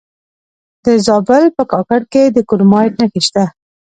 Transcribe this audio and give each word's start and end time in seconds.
د 0.85 0.87
زابل 1.05 1.43
په 1.57 1.63
کاکړ 1.71 2.01
کې 2.11 2.23
د 2.35 2.37
کرومایټ 2.49 2.93
نښې 2.99 3.21
شته. 3.27 3.43